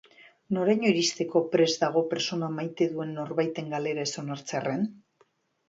Noraino 0.55 0.87
iristeko 0.93 1.41
prest 1.51 1.83
dago 1.83 2.03
pertsona 2.15 2.51
maite 2.55 2.89
duen 2.95 3.13
norbaiten 3.21 3.71
galera 3.77 4.09
ez 4.09 4.25
onartzearren? 4.25 4.93